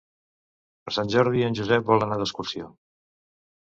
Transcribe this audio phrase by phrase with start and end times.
[0.87, 2.77] Per Sant Jordi en Josep vol anar d'excursió.